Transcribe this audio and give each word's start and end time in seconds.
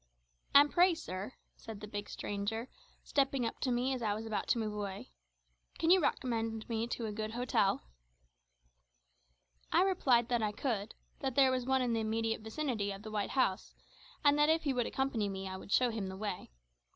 "And 0.55 0.71
pray, 0.71 0.95
sir," 0.95 1.33
said 1.55 1.79
the 1.79 1.87
big 1.87 2.09
stranger, 2.09 2.69
stepping 3.03 3.45
up 3.45 3.59
to 3.59 3.69
me 3.71 3.93
as 3.93 4.01
I 4.01 4.15
was 4.15 4.25
about 4.25 4.47
to 4.47 4.57
move 4.57 4.73
away, 4.73 5.11
"can 5.77 5.91
you 5.91 5.99
recommend 6.01 6.67
me 6.67 6.87
to 6.87 7.05
a 7.05 7.11
good 7.11 7.33
hotel?" 7.33 7.83
I 9.71 9.83
replied 9.83 10.27
that 10.29 10.41
I 10.41 10.53
could; 10.53 10.95
that 11.19 11.35
there 11.35 11.51
was 11.51 11.67
one 11.67 11.83
in 11.83 11.93
the 11.93 11.99
immediate 11.99 12.41
vicinity 12.41 12.91
of 12.91 13.03
the 13.03 13.11
white 13.11 13.29
house, 13.37 13.75
and 14.25 14.39
that 14.39 14.49
if 14.49 14.63
he 14.63 14.73
would 14.73 14.87
accompany 14.87 15.29
me 15.29 15.47
I 15.47 15.55
would 15.55 15.71
show 15.71 15.91
him 15.91 16.07
the 16.07 16.17
way. 16.17 16.49